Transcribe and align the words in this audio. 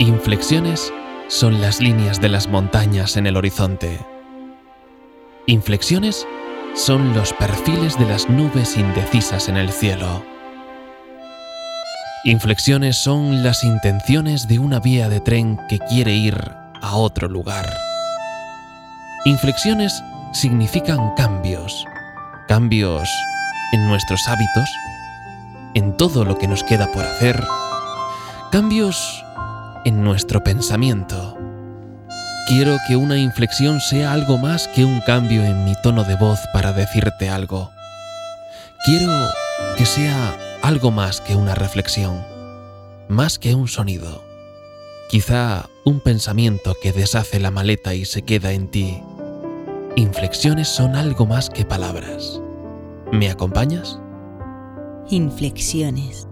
Inflexiones 0.00 0.90
son 1.28 1.60
las 1.60 1.82
líneas 1.82 2.22
de 2.22 2.30
las 2.30 2.48
montañas 2.48 3.18
en 3.18 3.26
el 3.26 3.36
horizonte. 3.36 4.00
Inflexiones 5.46 6.26
son 6.74 7.12
los 7.12 7.34
perfiles 7.34 7.98
de 7.98 8.06
las 8.06 8.30
nubes 8.30 8.78
indecisas 8.78 9.50
en 9.50 9.58
el 9.58 9.70
cielo. 9.70 10.24
Inflexiones 12.24 12.96
son 12.96 13.42
las 13.42 13.62
intenciones 13.62 14.48
de 14.48 14.58
una 14.58 14.80
vía 14.80 15.10
de 15.10 15.20
tren 15.20 15.60
que 15.68 15.78
quiere 15.78 16.14
ir 16.14 16.50
a 16.80 16.96
otro 16.96 17.28
lugar. 17.28 17.70
Inflexiones 19.26 20.02
significan 20.32 21.14
cambios, 21.14 21.84
cambios 22.48 23.06
en 23.74 23.86
nuestros 23.86 24.26
hábitos, 24.28 24.70
en 25.74 25.94
todo 25.98 26.24
lo 26.24 26.38
que 26.38 26.48
nos 26.48 26.64
queda 26.64 26.90
por 26.90 27.04
hacer, 27.04 27.44
cambios 28.50 29.22
en 29.84 30.02
nuestro 30.02 30.42
pensamiento. 30.42 31.36
Quiero 32.46 32.78
que 32.88 32.96
una 32.96 33.18
inflexión 33.18 33.80
sea 33.80 34.12
algo 34.12 34.38
más 34.38 34.68
que 34.68 34.84
un 34.84 35.00
cambio 35.00 35.44
en 35.44 35.64
mi 35.64 35.74
tono 35.82 36.04
de 36.04 36.16
voz 36.16 36.40
para 36.52 36.72
decirte 36.72 37.28
algo. 37.28 37.70
Quiero 38.84 39.12
que 39.76 39.86
sea 39.86 40.36
algo 40.62 40.90
más 40.90 41.20
que 41.20 41.36
una 41.36 41.54
reflexión, 41.54 42.24
más 43.08 43.38
que 43.38 43.54
un 43.54 43.68
sonido. 43.68 44.24
Quizá 45.08 45.68
un 45.84 46.00
pensamiento 46.00 46.74
que 46.82 46.92
deshace 46.92 47.40
la 47.40 47.50
maleta 47.50 47.94
y 47.94 48.04
se 48.04 48.22
queda 48.22 48.52
en 48.52 48.70
ti. 48.70 49.02
Inflexiones 49.96 50.68
son 50.68 50.96
algo 50.96 51.26
más 51.26 51.50
que 51.50 51.64
palabras. 51.64 52.40
¿Me 53.12 53.30
acompañas? 53.30 53.98
Inflexiones. 55.08 56.29